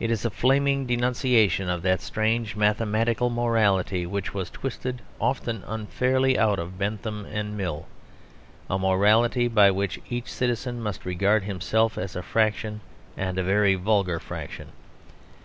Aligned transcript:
It 0.00 0.10
is 0.10 0.24
a 0.24 0.30
flaming 0.30 0.86
denunciation 0.86 1.68
of 1.68 1.82
that 1.82 2.00
strange 2.00 2.56
mathematical 2.56 3.30
morality 3.30 4.04
which 4.06 4.34
was 4.34 4.50
twisted 4.50 5.02
often 5.20 5.62
unfairly 5.68 6.36
out 6.36 6.58
of 6.58 6.80
Bentham 6.80 7.24
and 7.26 7.56
Mill: 7.56 7.86
a 8.68 8.76
morality 8.76 9.46
by 9.46 9.70
which 9.70 10.00
each 10.10 10.26
citizen 10.32 10.82
must 10.82 11.06
regard 11.06 11.44
himself 11.44 11.96
as 11.96 12.16
a 12.16 12.24
fraction, 12.24 12.80
and 13.16 13.38
a 13.38 13.44
very 13.44 13.76
vulgar 13.76 14.18
fraction. 14.18 14.70